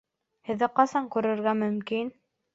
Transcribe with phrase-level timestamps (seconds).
[0.49, 2.13] Һеҙҙе ҡасан күрергә мөмкин?